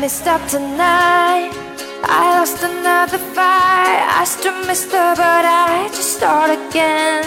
[0.00, 1.50] messed up tonight.
[2.04, 4.00] I lost another fight.
[4.20, 7.24] I still missed her, but I just start again.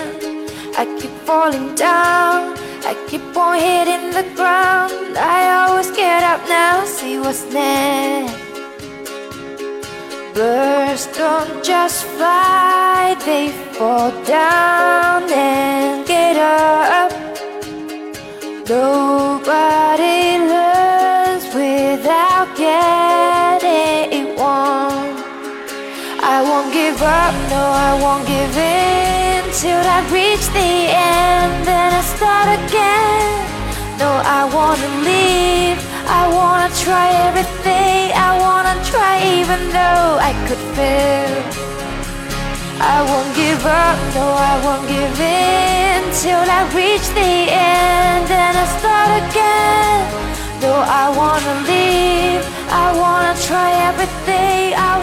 [0.76, 2.58] I keep falling down.
[2.84, 5.16] I keep on hitting the ground.
[5.18, 8.34] I always get up now, see what's next.
[10.34, 17.12] Birds don't just fly, they fall down and get up.
[18.68, 20.13] Nobody
[24.38, 25.16] wrong.
[26.34, 31.52] I won't give up, no, I won't give in till I reach the end.
[31.68, 33.30] Then I start again.
[34.02, 34.10] No,
[34.40, 35.80] I wanna leave.
[36.20, 38.12] I wanna try everything.
[38.28, 41.34] I wanna try even though I could fail.
[42.96, 48.22] I won't give up, no, I won't give in till I reach the end.
[48.34, 50.02] Then I start again.
[50.64, 52.53] No, I wanna leave.
[52.76, 54.74] I wanna try everything.
[54.74, 55.03] I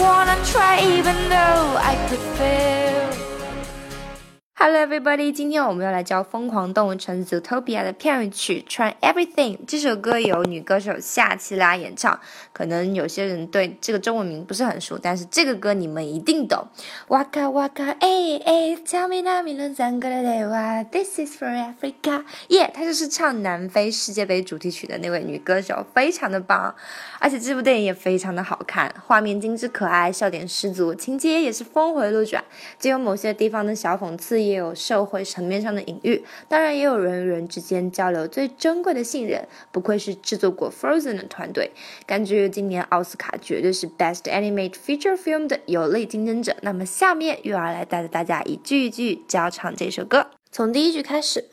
[4.91, 5.31] everybody！
[5.31, 9.57] 今天我们要来教《疯狂动物城 Zootopia》的片尾曲《Try Everything》。
[9.65, 12.19] 这首歌由女歌手夏奇拉演唱。
[12.51, 16.67] 可能有些人对这个中文名不是很熟，但是这个歌你们一定懂。
[17.07, 22.25] 哇卡哇卡，哎哎，Tell me now, me l o 个的对话，This is for Africa。
[22.49, 26.75] 耶，她就是唱南非世界杯主题曲的那位女歌手，非常的棒。
[27.19, 32.43] 而且这部电影也非常的好看，画面精致可爱，笑点十足，情节也是峰回路转，
[32.77, 34.41] 既有某些地方的小讽刺。
[34.41, 39.47] 也有社会层面上的隐喻，当然也有人与人之间交流最珍贵的信任。
[39.71, 41.71] 不愧是制作过《Frozen》的团队，
[42.07, 46.55] 感觉今年奥斯卡绝对是 Best Animated Feature Film 的有力竞争者。
[46.61, 51.49] 那么下面又要来带着大家一句一句教唱这首歌，从第一句开始。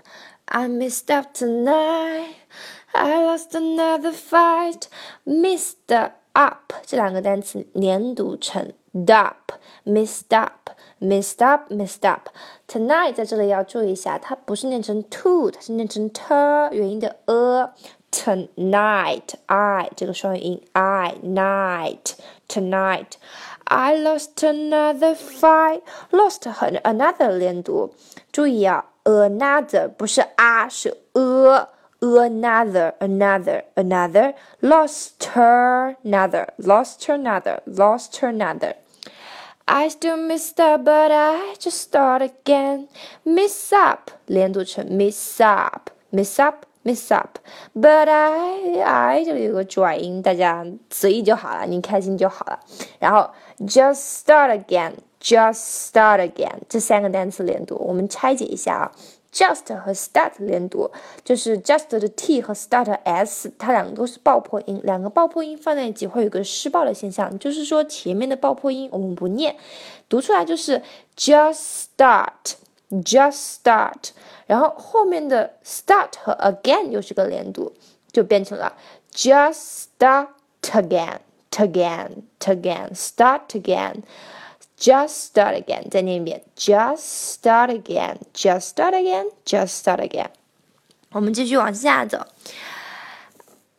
[0.46, 2.30] I messed up tonight,
[2.92, 4.84] I lost another fight.
[5.26, 5.94] Messed
[6.32, 12.29] up 这两个单词连读成 dup，messed up。messed up, messed up.
[12.65, 16.33] Tonight 在这里要注意一下，它不是念成 to，它是念成 t
[16.71, 22.13] 元音的 a。Tonight, I 这个双元音 I night
[22.47, 23.13] tonight.
[23.65, 25.81] I lost another fight.
[26.11, 27.93] Lost 和 another 连读，
[28.31, 38.75] 注意啊，another 不是 a 是 a。Another, another, another, lost her, another, lost her, another, lost her, another.
[39.67, 42.87] I still miss up, but I just start again.
[43.23, 52.59] Miss up，连读成 miss up，miss up，miss up。But I I 这里有个转音，大家随意就好了，你开心就好了。
[52.99, 53.29] 然后
[53.61, 58.91] just start again，just start again，这三个单词连读，我们拆解一下啊。
[59.38, 60.90] Just 和 start 连读，
[61.22, 69.54] 就是 just 的 t 和 start 的 s，它两个都是爆破音，两个爆破音放在一起会有个失爆的现象，就是说前面的爆破音我们不念，
[70.08, 70.82] 读出来就是
[71.16, 74.10] just start，just start，
[74.48, 77.72] 然后后面的 start 和 again 又是个连读，
[78.10, 78.76] 就变成了
[79.12, 80.30] just start
[80.62, 84.02] again，again，again，start again。
[84.78, 86.42] Just start again，再念一遍。
[86.56, 90.28] Just start again，just start again，just start again。
[91.10, 92.26] 我们继续往下走。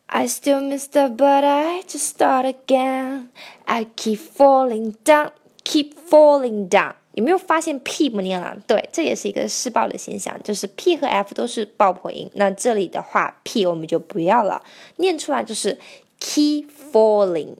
[0.06, 3.28] I still miss the, but I just start again.
[3.64, 5.30] I keep falling down,
[5.64, 6.96] keep falling down.
[7.12, 8.56] 有没有发现 p 不念了？
[8.66, 12.30] 对，这也是一个失爆的现象，就是 p 和 f 都是爆破音。
[12.34, 14.62] 那这里的话，p 我们就不要了，
[14.96, 15.78] 念出来就是
[16.20, 17.54] keep falling,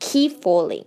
[0.00, 0.84] keep falling。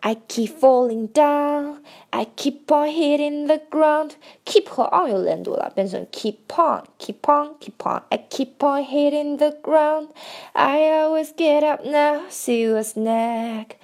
[0.00, 1.78] I keep falling down,
[2.12, 4.12] I keep on hitting the ground.
[4.44, 8.02] Keep 和 on 有连读了，变成 keep on, keep on, keep on.
[8.10, 10.10] I keep on hitting the ground.
[10.52, 13.76] I always get up now, see what's next.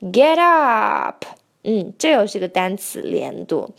[0.00, 1.24] Get up，
[1.62, 3.70] 嗯，这又是个单词连读。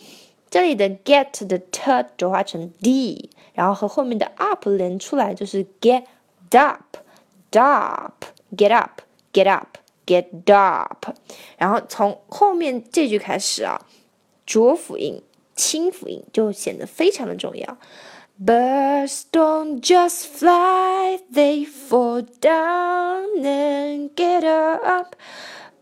[0.50, 6.04] 这里的 get 的 t 浊化成 d，然后和后面的 up 连出来就是 get
[6.52, 6.98] up,
[7.52, 8.26] up,
[8.56, 9.02] get up,
[9.34, 9.78] get up。
[10.06, 11.08] get up，
[11.58, 13.86] 然后从后面这句开始啊，
[14.46, 15.22] 浊辅音、
[15.56, 17.78] 清辅音就显得非常的重要。
[18.44, 25.16] Birds don't just fly, they fall down and get up.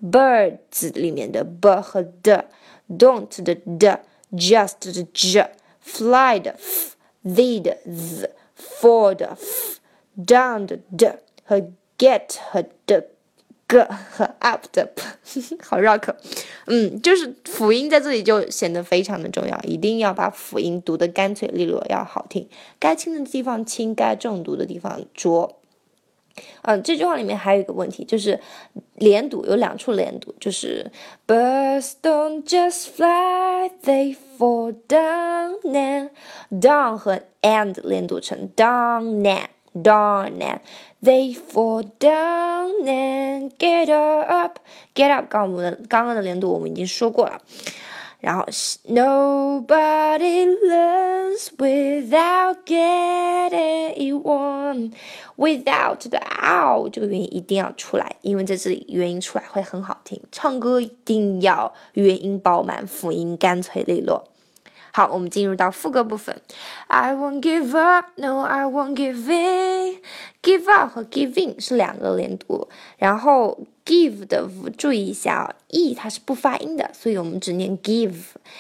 [0.02, 10.66] Birds 里面的 b 和 d，don't 的 d，just 的 j，fly 的 f，they 的 z，fall 的 f，down
[10.66, 13.10] 的 d 和 get 和的。
[13.73, 14.87] 个和 up 的，
[15.63, 16.15] 好绕口，
[16.67, 22.47] 嗯，就是辅音在这里就显得非常的重要，一定要把辅音读得干脆利落，要好听，
[22.79, 25.59] 该轻的地方轻，该重读的地方浊。
[26.63, 28.39] 嗯，这句话里面还有一个问题，就是
[28.97, 30.91] 连读有两处连读，就是
[31.27, 36.11] birds don't just fly, they fall down and
[36.51, 40.61] down 和 and 连读成 down and down and
[41.03, 44.59] they fall down and get up
[44.95, 45.27] get up。
[45.29, 47.41] 刚我们的刚刚的连读我们已经说过了。
[48.21, 48.45] 然后
[48.89, 54.93] ，Nobody learns without getting it wrong。
[55.37, 60.21] Without the out 这个元音一定要出来，因为在这里元音出来会很好听。
[60.31, 64.23] 唱歌一定要元音饱满，辅音干脆利落。
[64.95, 66.39] 好，我们进入到副歌部分。
[66.89, 69.97] I won't give up, no, I won't give in.
[70.43, 72.69] Give up 和 give in 是两个连读，
[72.99, 78.13] 然后 give 的 v 注意一下啊，e 它是不发音的，所以我们只念 give，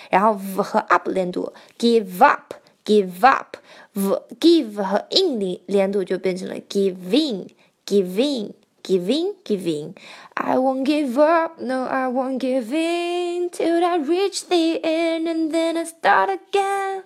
[0.09, 2.55] 然后 v 和 up 连读，give up,
[2.87, 3.57] give up,
[3.93, 7.49] v give 和 in 连连读就变成了 giving,
[7.87, 8.53] giving。
[8.84, 9.96] giving, giving.
[10.36, 15.52] I won't give up, no, I won't give in till I reach the end and
[15.52, 17.04] then I start again.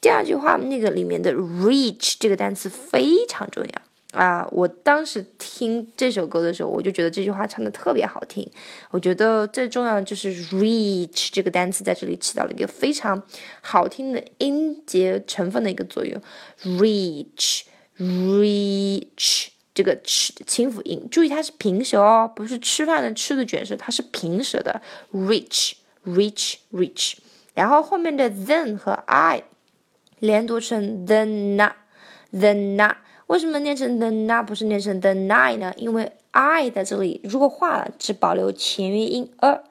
[0.00, 4.48] 第二句话那个里面的 reach 这个单词非常重要啊！
[4.52, 8.48] 我当时听这首歌的时候，我就觉得这句话唱的特别好听。
[8.90, 13.22] 我觉得最重要的就是 reach 这个单词在这里起到了一个非常
[13.60, 16.20] 好听的音节成分的一个作用。
[16.64, 17.62] reach,
[17.98, 19.48] reach。
[19.73, 24.81] 这个吃清辅音，注意它是平舌哦，不是吃饭的吃的卷舌，它是平舌的。
[25.13, 27.13] reach，reach，reach，
[27.53, 29.43] 然后后面的 then 和 I
[30.19, 32.95] 连读成 the na，the na，
[33.27, 35.73] 为什么念成 the na 不是念成 the nine 呢？
[35.77, 39.61] 因为 I 在这里如果化了，只保留前元音 a。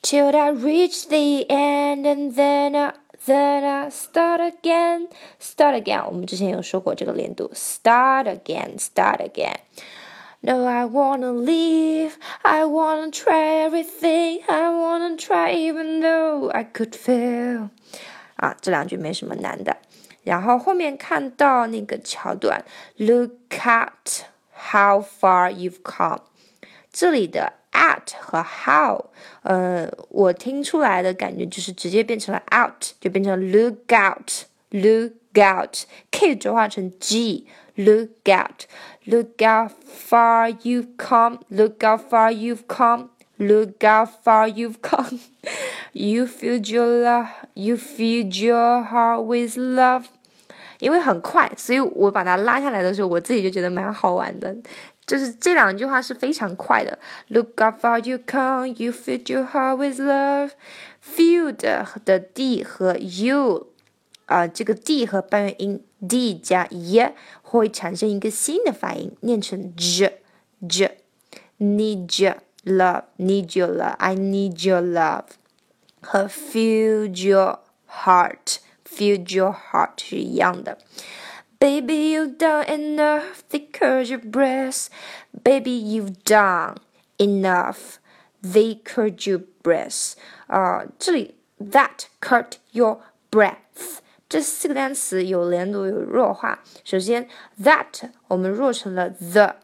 [0.00, 2.92] Till I reach the end and then
[3.25, 5.07] Then I start again,
[5.39, 6.05] start again。
[6.05, 12.15] 我们之前有说过这个连读，start again, start again。No, I wanna leave.
[12.41, 14.41] I wanna try everything.
[14.47, 17.69] I wanna try even though I could fail.
[18.35, 19.77] 啊，这两句没什么难的。
[20.23, 22.65] 然后后面看到那个桥段，
[22.97, 24.23] Look at
[24.71, 26.23] how far you've come。
[26.91, 29.05] 这里的 at 和 how，
[29.41, 39.71] 呃，我听出来的感觉就是直接变成了 out，就变成 look out，look out，k 转化成 g，look out，look out
[40.09, 48.39] far you've come，look out far you've come，look out far you've come，you filled your love，you filled
[48.43, 50.05] your heart with love。
[50.79, 54.53] 因为很快，所以我把它拉下来的时候，我自己就觉得蛮好玩的。
[55.08, 56.98] 就是这两句话是非常快的。
[57.28, 60.50] Look up how you come, you fill your heart with love.
[61.02, 61.56] Filled
[62.04, 63.68] 的 d 和 you
[64.26, 70.20] 啊、这个 d 和半元音 d 加 e 会产生一个新的发音，念成 j
[70.68, 70.98] j。
[71.58, 75.24] Need your love, need your love, I need your love。
[76.02, 77.60] 和 fill your
[77.90, 80.76] heart, fill your heart 是一样的。
[81.59, 83.43] Baby, you've done enough.
[83.49, 84.89] They curd your breast.
[85.43, 86.75] Baby, you've done
[87.17, 87.99] enough.
[88.41, 90.15] They curd your breast.
[90.47, 92.99] 啊、呃，这里 that curd your
[93.31, 96.59] breath 这四个单词有连读有弱化。
[96.83, 97.29] 首先，
[97.61, 99.55] that 我们弱成了 the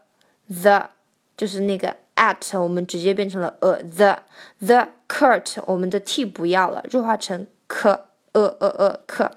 [0.48, 0.92] the，
[1.36, 4.20] 就是那个 at 我们直接变成了 a the
[4.66, 9.30] the curd 我们的 t 不要了，弱化成 k a a a k，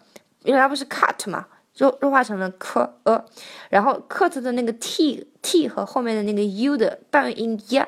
[0.45, 1.47] 原来不是 cut 吗？
[1.78, 3.26] 弱弱化成了 k a，
[3.70, 7.88] 然后 cut 的那个 t t 和后面的那个 u 的半元音 y，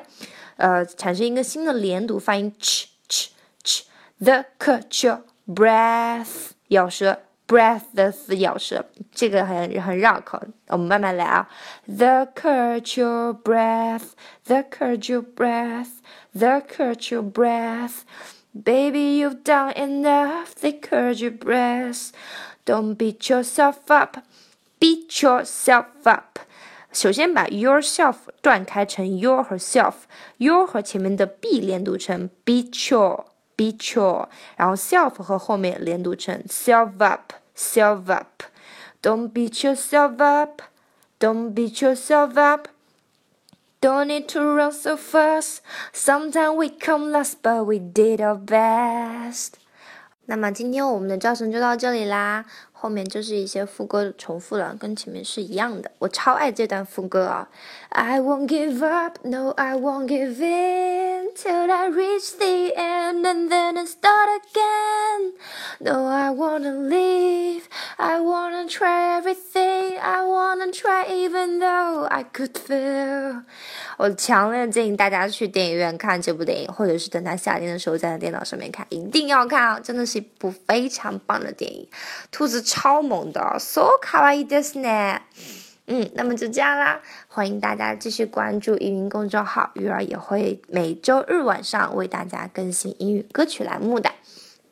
[0.56, 3.28] 呃，产生一个新的连读发音 ch ch
[3.64, 3.82] ch。
[4.18, 11.48] The cut your breath，咬舌，breath 的死咬舌，这个很很绕口，我们慢慢来啊。
[11.86, 18.02] The cut your breath，the cut your breath，the cut your breath。
[18.52, 20.56] Baby, you've done enough.
[20.60, 22.10] They cut your breath.
[22.69, 24.17] Don't beat yourself up,
[24.79, 26.39] beat yourself up。
[26.91, 33.25] 首先把 yourself 断开成 your 和 self，your 和前面的 be 连读成 beat your
[33.57, 40.61] beat your，然后 self 和后面连读成 self up self up。Don't beat yourself up,
[41.19, 42.69] don't beat yourself up.
[43.81, 45.59] Don't need to run so fast.
[45.93, 49.59] Sometimes we come last, but we did our best.
[50.30, 52.44] 那么今天我们的教程就到这里啦，
[52.82, 55.90] 后面就是一些副歌重复了，跟前面是一样的。
[55.98, 57.46] 我超爱这段副歌啊
[57.90, 61.30] ！I won't give up, no, I won't give in.
[61.34, 65.32] till I reach the end and then I start again.
[65.80, 67.62] No, I wanna leave,
[67.96, 73.42] I wanna try everything, I wanna try even though I could fail.
[73.96, 79.80] 我强烈建议大家去电影院看这部电影，或者是等它夏天的时候在电脑上面看，一定要看啊！
[79.80, 81.86] 真的是一部非常棒的电影，
[82.30, 85.18] 兔子超萌的 so cava idesna
[85.88, 94.08] 嗯那么就这样啦欢迎大家继续关注语音公众号鱼儿也会每周日晚上为大家更新英语歌曲栏目的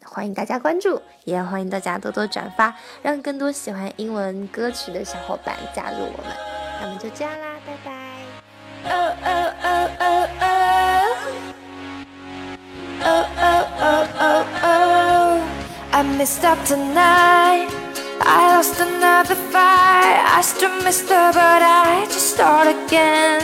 [0.04, 6.36] 欢迎大家关注也欢迎大家多多转发让更多喜欢英文歌曲的小伙伴加入我们
[6.80, 7.90] 那么就这样啦拜拜
[8.84, 10.28] 哦哦哦哦
[13.02, 15.42] 哦哦哦
[15.90, 17.87] i messed up tonight
[18.20, 20.18] I lost another fight.
[20.38, 23.42] I still missed her but I just start again.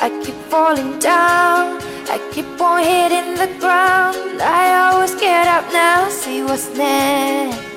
[0.00, 1.80] I keep falling down.
[2.10, 4.40] I keep on hitting the ground.
[4.40, 7.68] I always get up now see what's next.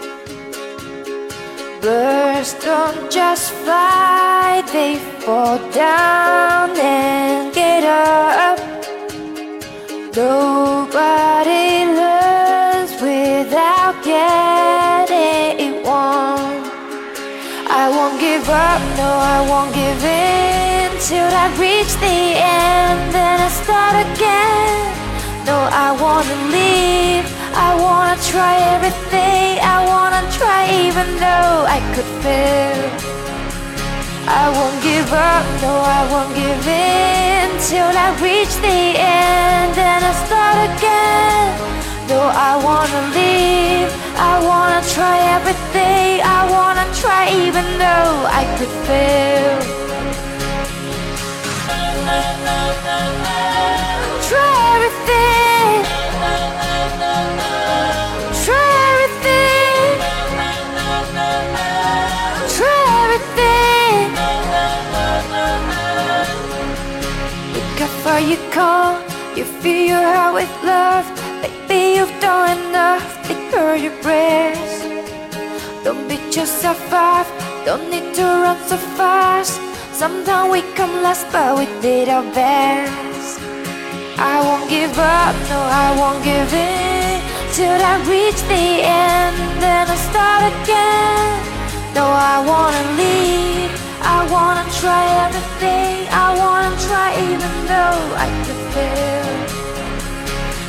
[1.81, 8.59] Birds don't just fly, they fall down and get up.
[10.15, 11.80] Nobody
[18.51, 22.99] up, no, I won't give in till I reach the end.
[23.15, 24.77] Then I start again.
[25.47, 32.11] No, I wanna leave, I wanna try everything, I wanna try even though I could
[32.23, 32.81] fail.
[34.27, 39.75] I won't give up, no, I won't give in till I reach the end.
[39.79, 41.47] Then I start again.
[42.11, 43.89] No, I wanna leave,
[44.31, 49.57] I wanna try everything, I wanna try even though I could fail.
[54.29, 55.77] Try everything.
[58.43, 59.87] Try everything.
[62.55, 64.03] Try everything.
[67.55, 68.97] Look how far you come.
[69.35, 71.07] You fill your heart with love.
[71.41, 73.05] Baby, you've done enough.
[73.27, 73.41] Take
[73.83, 74.80] your breath.
[75.83, 77.25] Don't beat yourself up.
[77.65, 79.59] Don't need to run so fast.
[79.91, 83.39] Sometimes we come last, but we did our best.
[84.17, 87.17] I won't give up, no, I won't give in
[87.57, 89.37] till I reach the end.
[89.57, 91.33] Then I start again.
[91.97, 93.73] No, I wanna leave.
[94.15, 96.07] I wanna try everything.
[96.13, 99.29] I wanna try even though I could fail.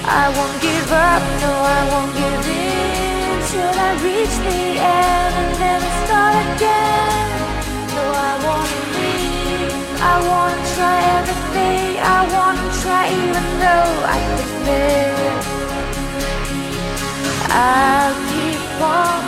[0.09, 2.72] I won't give up, no, I won't give in
[3.53, 5.35] till I reach the end.
[5.71, 7.29] And I start again.
[7.97, 9.75] No, I wanna leave.
[10.13, 11.89] I wanna try everything.
[12.17, 15.35] I wanna try even though I could fail.
[17.65, 19.22] I'll keep on